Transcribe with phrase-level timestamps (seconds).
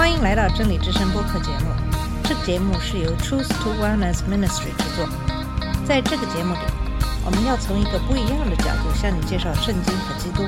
[0.00, 1.66] 欢迎来到真理之声播客节目。
[2.24, 5.06] 这个节目是由 Truth to Wellness Ministry 制作。
[5.84, 6.60] 在这个节目里，
[7.22, 10.44] 我们要从一个不一样的角度向你介绍圣经和基督，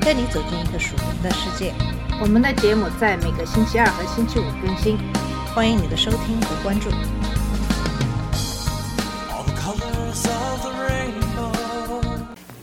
[0.00, 1.74] 带你走进一个属灵的世界。
[2.18, 4.96] 我们的节目在每个星期二和星期五更新，
[5.54, 6.88] 欢迎你的收听和关注。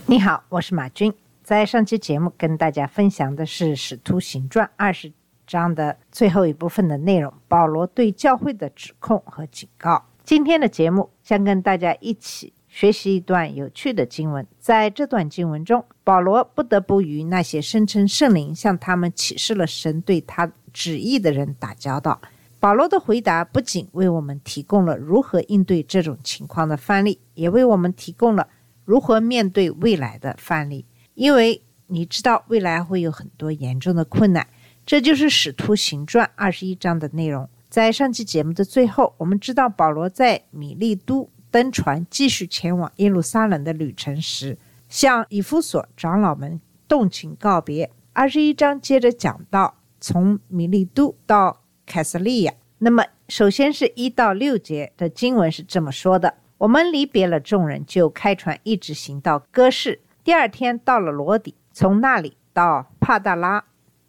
[0.08, 1.14] 你好，我是马军。
[1.44, 5.14] 在上期节目跟大家分享的是《使徒行传》二十
[5.46, 10.06] 章的最后一部分的内容，保罗对教会的指控和警告。
[10.24, 14.46] 今天的节目将跟大家一起学习一段有趣的经文。
[14.60, 22.20] 在这段经文中，保罗不得不与那些声称圣灵向他们启示了神对他旨意的人打交道。
[22.60, 28.48] 保罗的回答不仅为我们提供了如何应对这种情况的范例，也为我们提供了
[28.84, 30.84] 如何面对未来的范例。
[31.14, 34.48] 因为你知道未来会有很多严重的困难，
[34.86, 37.50] 这就是《使徒行传》二十一章的内容。
[37.70, 47.90] 在上期节目的最后，我们知道保罗在米利都登船，继续前往耶路撒冷的旅程时，向以弗所长老们动情告别。
[48.14, 52.54] 二十一章接着讲到从米利都到凯撒利亚。
[52.78, 60.02] 那么，首先是一到六节的经文是这么说的：我们离别了众人，就开船一直行到哥市。
[60.24, 63.66] 第二天到了罗底，从那里到帕大拉，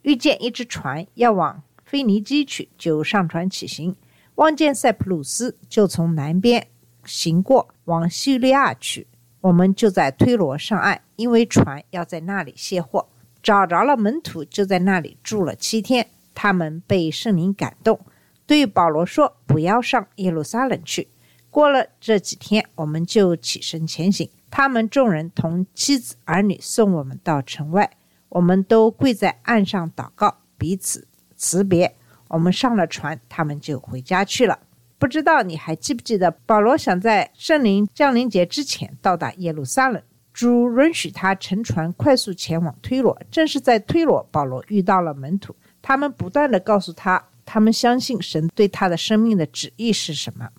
[0.07, 3.93] 遇见一只船要往腓尼基去，就上船起行。
[4.35, 6.65] 望见塞浦路斯，就从南边
[7.03, 9.05] 行过，往叙利亚去。
[9.41, 13.09] 我们就在推罗上岸，因为船要在那里卸货。
[13.43, 16.07] 找着了门徒，就在那里住了七天。
[16.33, 17.99] 他们被圣灵感动，
[18.45, 21.09] 对保罗说：“不要上耶路撒冷去。”
[21.51, 24.29] 过了这几天，我们就起身前行。
[24.49, 27.91] 他们众人同妻子儿女送我们到城外，
[28.29, 31.95] 我们都跪在岸上祷告，彼此辞别。
[32.29, 34.59] 我们上了船，他们就回家去了。
[34.99, 40.01] 不知道你还记不记得，保罗想在圣灵降临节之前到达耶路撒冷。
[40.33, 50.49] 主允许他乘船快速前往推罗，正是在推罗，保罗遇到了门徒，他们不断地告诉他，他们相信神对他的生命的旨意是什么。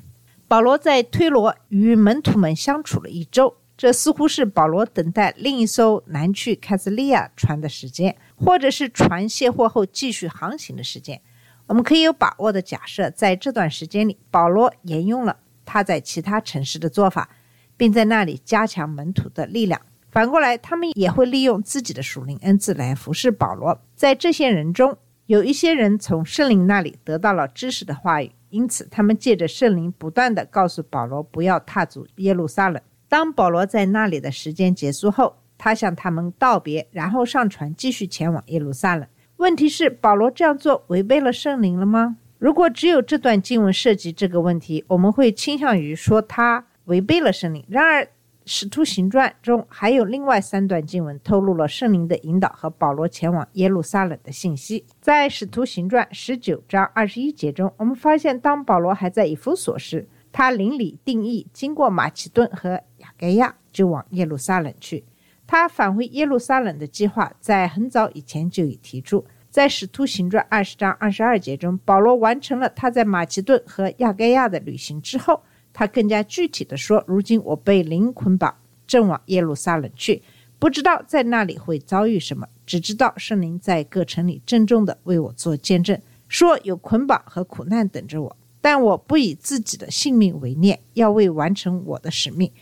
[0.49, 11.23] 保罗在推罗与门徒们相处了一周，这似乎是保罗等待另一艘南去卡斯利亚船的时间，或者是船卸货后继续航行的时间。
[11.69, 17.31] 我们可以有把握的假设，在这段时间里，保罗沿用了他在其他城市的做法，
[17.77, 19.81] 并在那里加强门徒的力量。
[20.11, 23.81] 反过来，他们也会利用自己的属灵恩赐来服侍保罗。
[23.95, 32.83] 在这些人中，有一些人从圣灵那里得到了知识的话语，因此他们借着圣灵不断地告诉保罗不要踏足耶路撒冷。
[33.09, 39.07] 当保罗在那里的时间结束后，他向他们道别，然后上船继续前往耶路撒冷。
[39.39, 42.17] 问题是，保罗这样做违背了圣灵了吗？
[42.39, 47.65] 如果只有这段经文涉及这个问题，我们会倾向于说他违背了圣灵。
[47.69, 48.05] 然而，
[48.45, 54.85] 《使徒行传》中还有另外三段经文透露了圣灵的引导和保罗前往耶路撒冷的信息。
[55.01, 62.81] 在《使徒行传》十九章二十一节中，我们发现，当保罗还在以弗所时，他邻里定义，经过马其顿和
[63.19, 65.05] 盖亚，就往耶路撒冷去。
[65.47, 69.25] 他返回耶路撒冷的计划在很早以前就已提出。
[69.51, 75.43] 在《使徒行传》二十章二十二节中，保罗完成了他在马其顿和亚该亚的旅行之后，
[75.73, 78.55] 他更加具体地说：“如今我被灵捆绑，
[78.87, 80.23] 正往耶路撒冷去，
[80.59, 88.37] 不知道在那里会遭遇什么，只知道圣灵在各城里郑重地为我做见证，说有捆绑和苦难等着我。
[88.61, 92.53] 但我不以自己的性命为念，要为完成我的使命，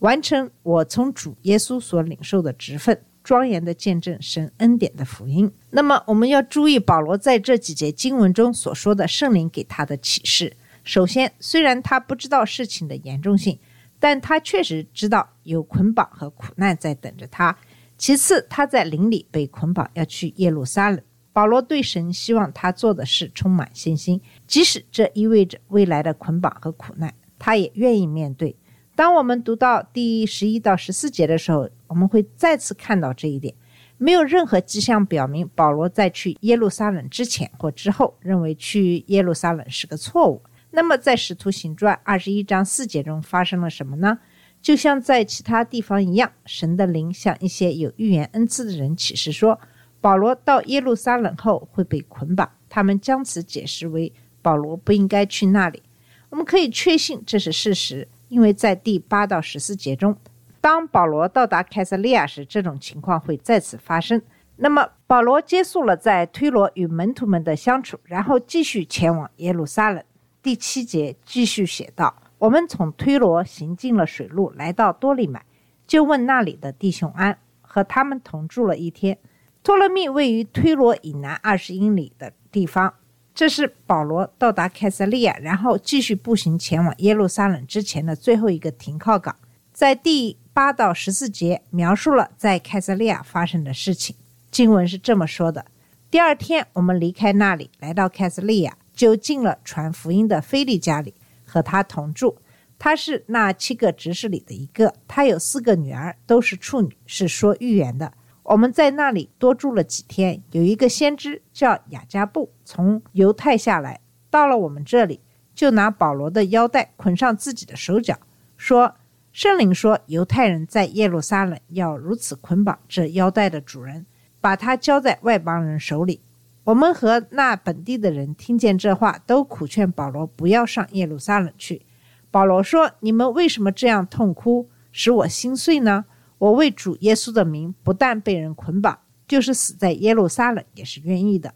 [0.00, 5.50] 完成我从主耶稣所领受的职分。”庄严的见证神恩典的福音。
[5.70, 10.54] 那么，我们要注意保罗在这几节经文中所说的圣灵给他的启示。
[10.82, 13.58] 首先，虽然他不知道事情的严重性，
[13.98, 17.56] 但他确实知道有捆绑和苦难在等着他。
[17.96, 21.00] 其次，他在灵里被捆绑，要去耶路撒冷。
[21.32, 28.54] 保罗对神希望他做的事充满信心，即使这意味着未来的捆绑和苦难，他也愿意面对。
[28.96, 33.54] 当我们读到第十一到十四节的时候，我们会再次看到这一点。
[33.96, 40.42] 没有任何迹象表明保罗在去耶路撒冷之前或之后认为去耶路撒冷是个错误。
[40.70, 44.18] 那么，在《使徒行传》二十一章四节中发生了什么呢？
[44.60, 49.60] 就像在其他地方一样，神的灵向一些有预言恩赐的人启示说，
[50.00, 52.50] 保罗到耶路撒冷后会被捆绑。
[52.68, 54.12] 他们将此解释为
[54.42, 55.82] 保罗不应该去那里。
[56.30, 58.08] 我们可以确信这是事实。
[58.28, 60.16] 因为在第八到十四节中，
[60.60, 64.20] 当保罗到达凯撒利亚时，这种情况会再次发生。
[64.56, 70.02] 那么保罗结束了在推罗与门徒们的相处，然后继续前往耶路撒冷。
[70.42, 75.44] 第七节继续写道：“我们从推罗行进了水路，来到多利买，
[75.86, 79.18] 就问那里的弟兄安，和他们同住了一天。
[79.62, 82.94] 托勒密位于推罗以南二十英里的地方。
[83.34, 89.34] 这是保罗到达凯撒利亚，然后继续步行前往耶路撒冷之前的最后一个停靠港。
[89.72, 94.14] 在第八到十四节描述了在凯撒利亚发生的事情。
[94.52, 95.66] 经文是这么说的：
[96.12, 101.12] 第二天，我们离开那里，来到凯撒利亚，就进了传福音的菲利家里，
[101.44, 102.38] 和他同住。
[102.78, 108.12] 他是那七个执事里的一个，他有四个女儿，都是处女，是说预言的。
[108.44, 110.42] 我们在那里多住了几天。
[110.52, 114.00] 有一个先知叫雅加布，从犹太下来，
[114.30, 115.20] 到了我们这里，
[115.54, 118.18] 就拿保罗的腰带捆上自己的手脚，
[118.56, 118.96] 说
[119.32, 124.04] ：“圣灵说，犹太人在耶路撒冷要如此捆绑这腰带的主人，
[124.40, 126.20] 把他交在外邦人手里。”
[126.64, 131.82] 我们和那本地的人听见这话，都苦劝保罗不要上耶路撒冷去。
[132.30, 136.04] 保罗说：“你们为什么这样痛哭，使我心碎呢？
[136.44, 141.54] 我为主耶稣的名，不但被人捆绑，就是死在耶路撒冷也是愿意的。”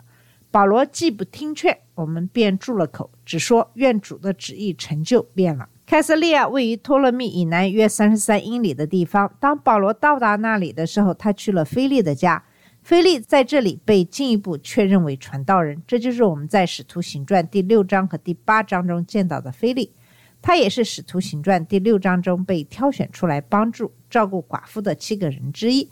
[0.50, 5.69] 保罗既不听劝，我们便住了口，只说愿主的旨意成就便了。
[5.85, 9.31] 凯撒利亚位于托勒密以南约三十三英里的地方。
[9.38, 12.43] 当保罗到达那里的时候，他去了菲利的家。
[12.81, 19.93] 菲利在这里被进一步确认为传道人，这就是我们在《使徒行传》第六章和第八章中见到的菲利。
[20.40, 25.90] 他也是《使徒行传》第六章中被挑选出来帮助照顾寡妇的七个人之一。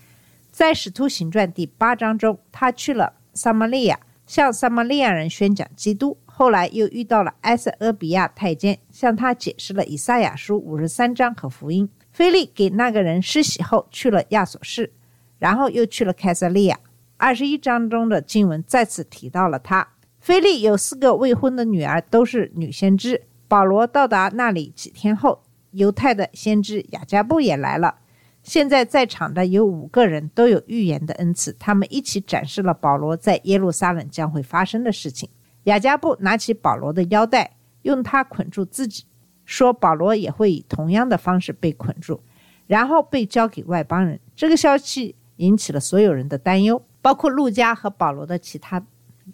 [0.51, 6.17] 在《使徒行传》第八章中，他去了撒玛利亚，向撒玛利亚人宣讲基督。
[6.25, 11.89] 后来又遇到了埃塞俄比亚太监，向他解释了以赛亚书五十三章和福音。
[12.13, 14.93] 菲利给那个人施洗后，去了亚索市，
[15.39, 16.79] 然后又去了凯撒利亚。
[17.19, 19.89] 二十一章中的经文再次提到了他。
[20.19, 23.23] 菲利有四个未婚的女儿，都是女先知。
[23.49, 27.97] 保罗到达那里几天后，犹太的先知雅加布也来了。
[28.43, 31.53] 现在在场的有五个人，都有预言的恩赐。
[31.59, 35.29] 他们一起展示了保罗在耶路撒冷将会发生的事情。
[35.65, 39.05] 雅加布拿起保罗的腰带，用它捆住自己，
[39.45, 42.21] 说保罗也会以同样的方式被捆住，
[42.69, 44.21] 然后被交给外邦人。
[44.37, 48.81] 这个消息引起了所有人的担忧，包括路加和保罗的其他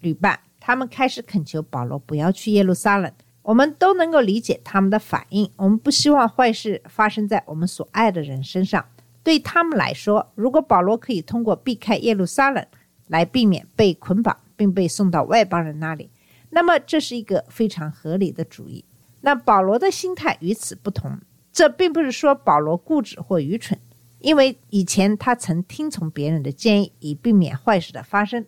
[0.01, 0.39] 旅伴。
[0.59, 3.11] 他们开始恳求保罗不要去耶路撒冷。
[3.43, 5.51] 我们都能够理解他们的反应。
[5.57, 8.83] 我们不希望坏事发生在我们所爱的人身上。
[9.21, 12.65] 对他们来说，如果保罗可以通过避开耶路撒冷
[13.07, 16.09] 来避免被捆绑并被送到外邦人那里，
[16.49, 18.83] 那么这是一个非常合理的主意。
[19.21, 21.19] 那保罗的心态与此不同。
[21.51, 23.79] 这并不是说保罗固执或愚蠢，
[24.19, 28.45] 因为以前他曾听从别人的建议以避免坏事的发生。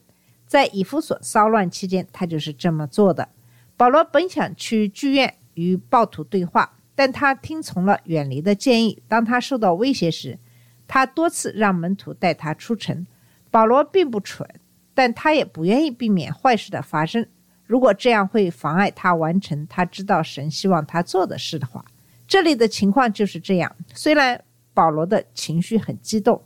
[0.47, 3.29] 在以弗所骚乱期间，他就是这么做的。
[3.77, 9.03] 保罗本想去剧院与暴徒对话，但他听从了远离的建议。
[9.07, 10.39] 当他受到威胁时，
[10.87, 13.05] 他多次让门徒带他出城。
[13.51, 14.47] 保罗并不蠢，
[14.93, 17.25] 但他也不愿意避免坏事的发生。
[17.65, 21.83] 如果这样会妨碍他完成他知道神希望他做的事的话，
[22.27, 23.75] 这里的情况就是这样。
[23.93, 24.41] 虽然
[24.73, 26.41] 保罗的情绪很激动，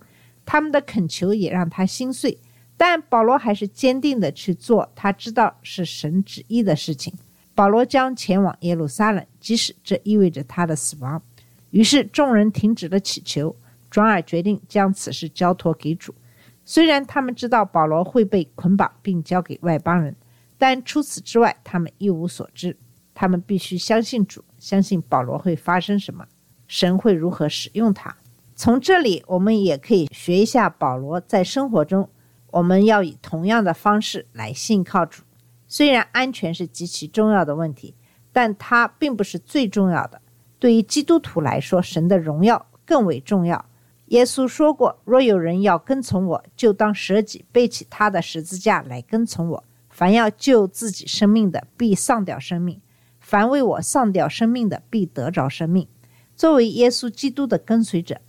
[0.45, 2.39] 他们的恳求也让他心碎。
[2.77, 7.13] 但保罗还是坚定地去做他知道是神旨意的事情。
[7.59, 11.21] 保罗将前往耶路撒冷，即使这意味着他的死亡。
[11.71, 13.53] 于是众人停止了祈求，
[13.89, 16.15] 转而决定将此事交托给主。
[16.63, 20.15] 虽然他们知道保罗会被捆绑并交给外邦人，
[20.57, 22.77] 但除此之外，他们一无所知。
[23.13, 26.25] 他们必须相信主，相信保罗会发生什么，
[26.65, 28.15] 神会如何使用他。
[28.55, 32.09] 从这里，我们也可以学一下保罗在生活中。
[32.51, 35.23] 我们要以同样的方式来信靠主。
[35.69, 37.95] 虽然安全是极其重要的问题，
[38.33, 40.21] 但它并不是最重要的。
[40.59, 43.65] 对于基督徒来说，神的荣耀更为重要。
[44.07, 49.63] 耶稣说过：“若有人要跟从我，就当舍己，背起他的十字架来跟从我。
[49.87, 52.79] 凡要救自己生命的，必丧掉生命；
[53.19, 55.87] 凡为我丧掉生命的，必得着生命。”
[56.35, 58.19] 作为耶稣基督的跟随者，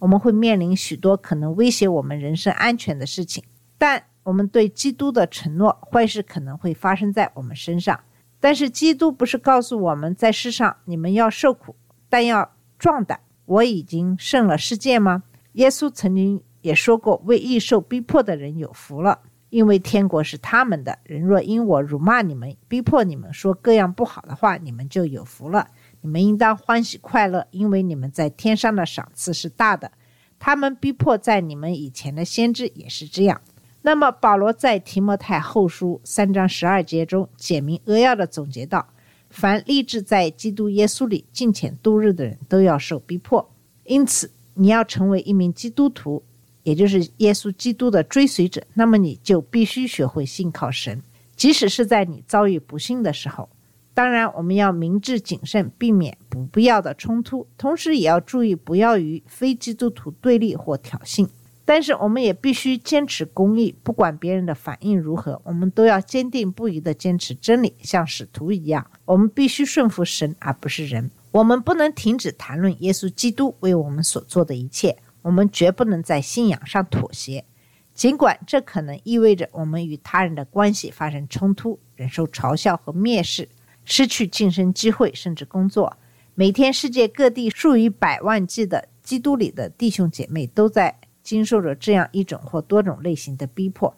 [0.00, 3.44] 我们会面临许多可能威胁我们人身安全的事情。
[3.78, 7.98] 但我们对基督的承诺，坏事可能会发生在我们身上。
[8.38, 11.74] 但是基督不是告诉我们在世上你们要受苦，
[12.10, 13.20] 但要壮胆。
[13.46, 15.22] 我已经胜了世界吗？
[15.52, 20.98] 耶稣曾经也说过，为易受逼迫的人有福了，因为天国是他们的。
[21.04, 25.68] 人若因我辱骂你们，逼迫你们，说各样不好的话，你们就有福了。
[26.02, 29.90] 你们应当欢喜快乐，因为你们在天上的赏赐是大的。
[30.38, 33.40] 他们逼迫在你们以前的先知也是这样。
[33.88, 38.86] 那么保罗在提摩太后书三章十二节中简明扼要的总结道：
[39.30, 43.50] 凡立志在基督耶稣里敬虔度日的人都要受逼迫，
[43.84, 46.22] 因此你要成为一名基督徒，
[46.64, 51.02] 也就是耶稣基督的追随者，那么你就必须学会信靠神，
[51.34, 53.48] 即使是在你遭遇不幸的时候。
[53.94, 61.26] 当然，我们要明智谨慎，避免不必要的冲突，同时也要注意不要与非基督徒对立或挑衅。
[61.70, 68.90] 但是，我们也必须坚持公义，不管别人的反应如何，我们都要坚定不移地坚持真理，像使徒一样。
[69.04, 71.10] 我们必须顺服神，而不是人。
[71.30, 74.96] 我们不能停止谈论耶稣基督为我们所做的一切。
[75.20, 77.44] 我们绝不能在信仰上妥协，
[77.92, 83.46] 尽管这可能意味着我们与他人的关系发生冲突，忍受嘲笑和蔑视。
[83.84, 85.98] 失去晋升机会，甚至工作。
[86.34, 90.98] 每天，世界各地数以百万计的基督里的弟兄姐妹都在
[91.28, 93.94] 经受着这样一种或多种类型的逼迫。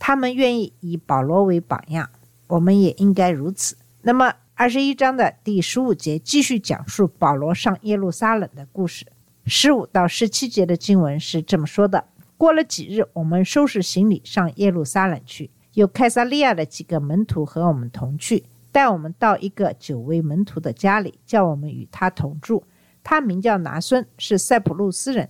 [0.00, 2.10] 他们愿意以保罗为榜样，
[2.48, 3.76] 我们也应该如此。
[4.00, 9.06] 那么，二十一章的第十五节继续讲述保罗上耶路撒冷的故事。
[9.46, 12.04] 十五到十七节的经文是这么说的：
[12.36, 18.44] 过了几日，我们收拾行李上耶路撒冷去，有凯撒利亚的几个门徒和我们同去。
[18.72, 22.64] 带我们到一个久违门徒的家里，叫我们与他同住。
[23.04, 25.28] 他名叫拿孙，是塞浦路斯人。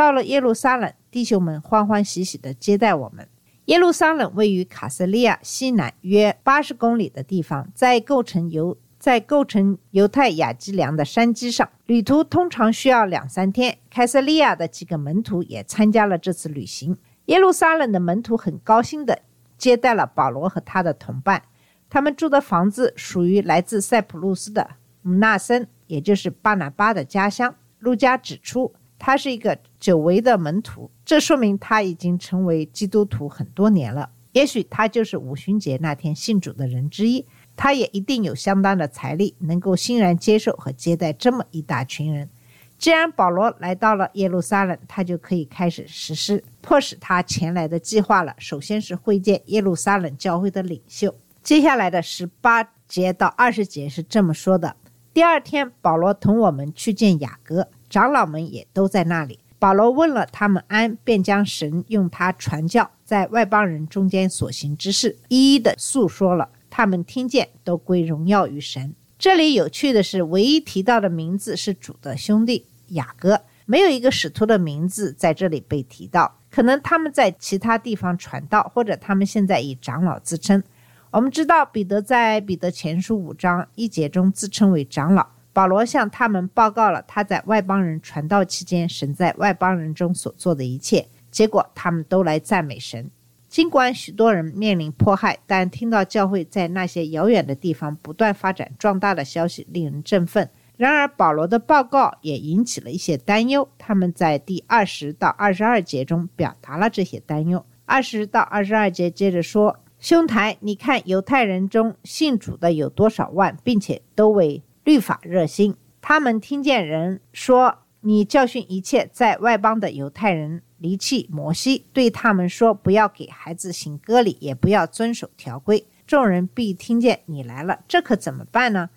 [0.00, 3.28] 到了耶路撒冷，弟兄们欢欢喜喜地接待我们。
[3.66, 11.68] 耶路撒冷位于卡斯利亚西南约八十公里的地方，在构成犹在构成犹太雅基良的山脊上。
[11.84, 13.76] 旅途通常需要两三天。
[13.90, 16.96] 凯撒利亚的几个门徒也参加了这次旅行。
[17.26, 19.18] 耶路撒冷的门徒很高兴地
[19.58, 21.42] 接待了保罗和他的同伴。
[21.90, 24.66] 他们住的房子属于来自塞浦路斯的
[25.02, 27.54] 姆纳森，也就是巴拿巴的家乡。
[27.80, 34.10] 路加指出，他是一个久违的门徒，这说明他已经成为基督徒很多年了。
[34.32, 37.26] 也许他就是五旬节那天信主的人之一。
[37.56, 42.30] 他也一定有相当的财力，能够欣然接受和接待这么一大群人。
[42.78, 48.34] 既然保罗来到了耶路撒冷，他就可以开始实施迫使他前来的计划了。
[48.38, 51.14] 首先是会见耶路撒冷教会的领袖。
[51.42, 54.76] 接下来的十八节到二十节是这么说的：
[55.12, 59.39] 第二天，保罗同我们去见雅各，长老们也都在那里。
[59.60, 66.48] 保罗问了他们安，便将神用他传教在外邦人中间所行之事一一的诉说了。
[66.70, 68.94] 他们听见，都归荣耀于神。
[69.18, 76.38] 这里有趣的是，唯一提到的名字是主的兄弟雅各，没有一个使徒的名字在这里被提到。
[76.50, 80.62] 可能他们在其他地方传道，或者他们现在以长老自称。
[81.10, 85.26] 我们知道，彼得在彼得前书五章一节中自称为长老。
[85.52, 91.06] 保罗向他们报告了他在外邦人传道期间，神在外邦人中所做的一切。
[91.30, 93.10] 结果，他们都来赞美神。
[93.48, 100.48] 尽管许多人面临迫害，但听到教会在那些遥远的地方不断发展壮大的消息，令人振奋。
[100.76, 103.68] 然而，保罗的报告也引起了一些担忧。
[103.76, 107.64] 他们在第二十到二十二节中表达了这些担忧。
[107.86, 109.78] 二十到二十二节接着说。
[109.98, 115.76] 兄台，你看犹太人中信主的有多少万，并且都为律法热心。
[116.00, 125.86] 他们听见人说你教训一切在外邦的犹太人离弃摩西，对他们说不要给孩子行割礼，也不要遵守条规。
[126.06, 128.90] 众人必听见你来了，这可怎么办呢？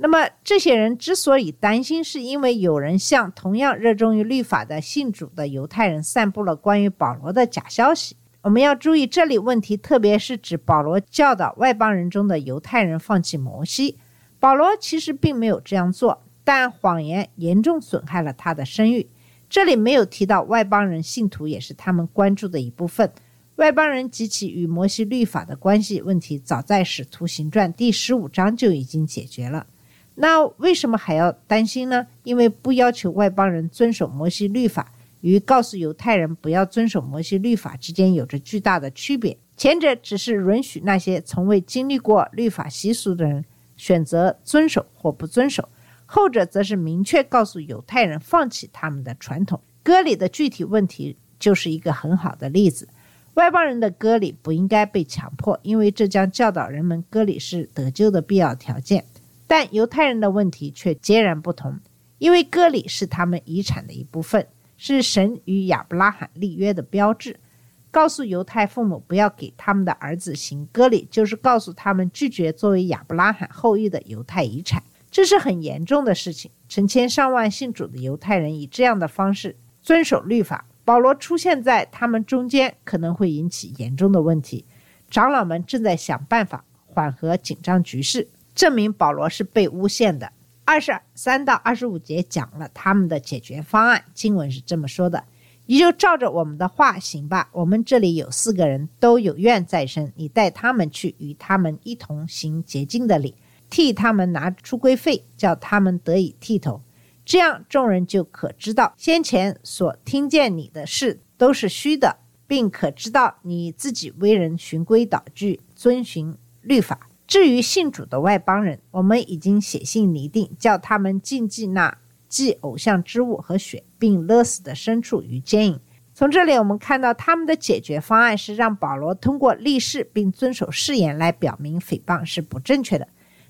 [0.00, 8.16] 那么这些人之所以担心，是因为有人向同样热衷于律法的信主的犹太人散布了关于保罗的假消息。
[8.42, 13.98] 我们要注意，这里问题特别是指保罗教导外邦人中的犹太人放弃摩西。
[14.40, 19.08] 保罗其实并没有这样做，但谎言严重损害了他的声誉。
[19.50, 23.10] 这里没有提到外邦人信徒也是他们关注的一部分。
[23.56, 29.66] 外邦人及其与摩西律法的关系问题，早在《使徒行传》第十五章就已经解决了。
[30.14, 32.06] 那为什么还要担心呢？
[32.22, 34.92] 因为不要求外邦人遵守摩西律法。
[35.20, 39.36] 与告诉犹太人不要遵守摩西律法之间有着巨大的区别。
[39.56, 43.44] 前者只是允许那些从未经历过律法习俗的人
[43.78, 45.66] 选择遵守或不遵守，
[46.04, 49.58] 后者则是明确告诉犹太人放弃他们的传统。
[49.82, 52.86] 割礼的具体问题就是一个很好的例子。
[53.32, 59.06] 外邦人的割礼不应该被强迫，因为这将教导人们割礼是得救的必要条件。
[59.46, 61.80] 但犹太人的问题却截然不同，
[62.18, 64.46] 因为割礼是他们遗产的一部分。
[64.80, 67.40] 是神与亚伯拉罕立约的标志，
[67.90, 74.82] 告诉犹太父母不要给他们的儿子行割礼，就是告诉他们拒绝作为亚伯拉罕后裔的犹太遗产。
[75.10, 76.50] 这是很严重的事情。
[76.68, 84.66] 成千上万信主的犹太人以这样的方式遵守律法，保罗出现在他们中间可能会引起严重的问题。
[85.10, 90.30] 长老们正在想办法缓和紧张局势，证明保罗是被诬陷的。
[90.66, 95.24] 二十三到二十五节讲了他们的解决方案，经文是这么说的
[95.70, 97.50] ：“你就照着我们的话行吧。
[97.52, 103.34] 我们这里有四个人都有怨在身，你带他们去，与他们一同行洁净的礼，
[103.68, 106.80] 替他们拿出规费，叫他们得以剃头。
[107.22, 121.98] 这样众人就可知道先前所听见你的事都是虚的，并可知道你自己为人循规蹈矩，遵循律法。”至于信主的外邦人，我们已经写信拟定，叫他们禁忌那
[122.28, 125.80] 祭偶像之物和血，并勒死的牲畜与奸淫。
[126.14, 133.06] 从这里我们看到，他们的解决方案是让保罗通过立誓并遵守誓言来表明诽谤是不正确的，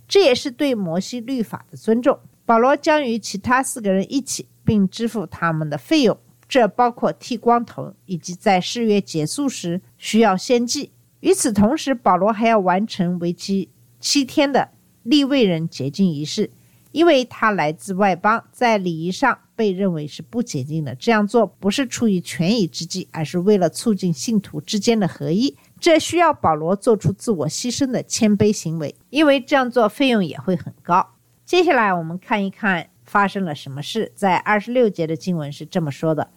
[0.07, 2.19] 这也是对摩西律法的尊重。
[2.45, 10.93] 保罗将与其他四个人一起，并支付他们的费用，这包括剃光头以及在誓约结束时需要献祭。
[11.21, 14.69] 与此同时，保罗还要完成为期七天的
[15.03, 16.51] 立位人洁净仪式，
[16.93, 20.95] 因为他来自外邦，在礼仪上被认为是不洁净的。
[20.95, 25.57] 这样做不是出于权宜之计，而是为了促进信徒之间的合一。
[25.81, 31.15] 这需要保罗做出自我牺牲的谦卑行为，因为这样做费用也会很高。
[31.45, 34.11] 接下来我们看一看发生了什么事。
[34.15, 36.31] 在二十六节的经文是这么说的。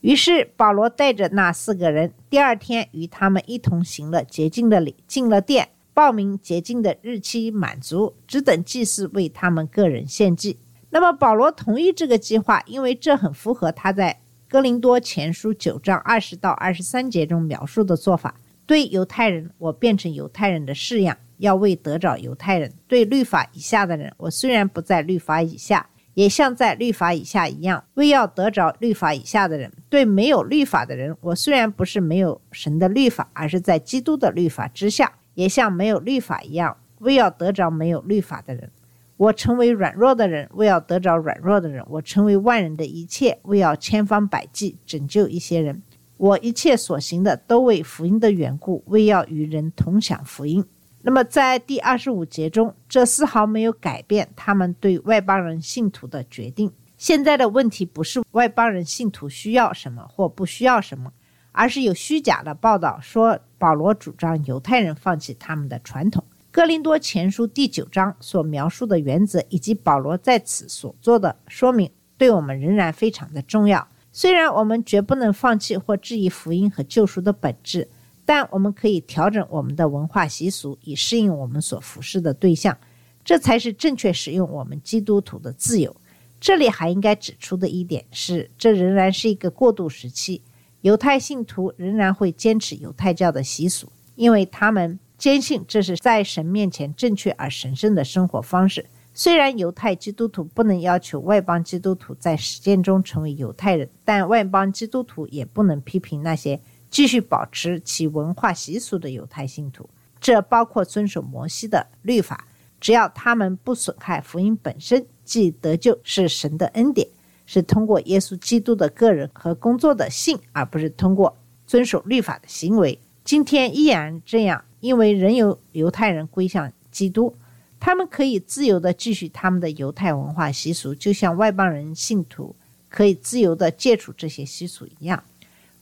[0.00, 10.60] 于是保罗带着那四个人，第二天与他们一同行了洁净的礼，进了殿，报名洁净的日期满足，只等祭司为他们个人献祭。
[10.90, 18.36] 那么保罗同意这个计划，因为这很符合他在哥林多前书九章二十到二十三节中描述的做法。
[18.64, 25.88] 对犹太人，我变成犹太人的式样，要为得着犹太人；对律法以下的人，我虽然不在律法以下。
[26.14, 29.72] 也像在律法以下一样，为要得着律法以下的人。
[29.88, 38.72] 对没有律法的人，我虽然不是没有神的律法，而是在基督的律法之下，也像没有律法一样，为要得着没有律法的人。
[39.16, 45.80] 我成为软弱的人，为要得着软弱的人；我成为万人的一切，为要千方百计拯救一些人。
[46.16, 50.66] 我一切所行的，都为福音的缘故，为要与人同享福音。
[51.02, 56.72] 那么，在第二十五节中，这丝毫没有改变他们对外邦人信徒的决定。
[56.96, 61.12] 现在的问题不是外邦人信徒需要什么或不需要什么，
[61.52, 66.24] 而是有虚假的报道说保罗主张犹太人放弃他们的传统。
[66.50, 73.86] 哥林多前书第九章所描述的原则，以及保罗在此所做的说明，对我们仍然非常的重要。
[74.12, 77.88] 虽然我们绝不能放弃或质疑福音和救赎的本质。
[78.30, 82.76] 但我们可以调整我们的文化习俗，以适应我们所服侍的对象，
[83.24, 85.96] 这才是正确使用我们基督徒的自由。
[86.38, 90.42] 这里还应该指出的一点是，这仍然是一个过渡时期。
[90.88, 98.86] 犹太信徒仍然会坚持犹太教的习俗，因为他们坚信这是在神面前正确而神圣的生活方式。
[99.12, 106.58] 虽然犹太基督徒不能要求外邦基督徒在实践中成为犹太人，但外邦基督徒也不能批评那些。
[106.88, 112.48] 继续保持其文化习俗的犹太信徒，这包括遵守摩西的律法，
[112.80, 117.06] 只要他们不损害福音本身，即得救是神的恩典，
[117.50, 121.34] 是通过耶稣基督的个人和工作的信，而不是通过
[121.66, 123.00] 遵守律法的行为。
[123.24, 127.34] 今天依然这样，因为仍有犹太人归向基督，
[127.80, 132.54] 他们可以自由地继续他们的犹太文化习俗，就像外邦人信徒
[132.90, 135.24] 可以自由地戒除这些习俗一样。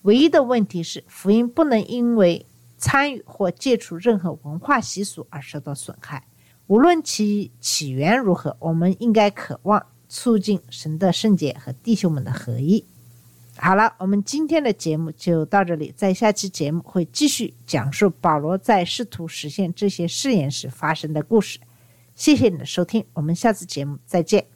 [0.02, 2.46] 唯一的问题是，福音不能因为
[2.78, 6.22] 参与或戒除任何文化习俗而受到损害。
[6.68, 12.84] 无论其起源如何，我们应该渴望促进神的圣洁和弟兄们的合一。
[13.58, 21.58] 好了，我们今天的节目就到这里，在下期节目会继续讲述保罗在试图实现这些誓言时发生的故事。
[22.14, 24.55] 谢谢你的收听，我们下次节目再见。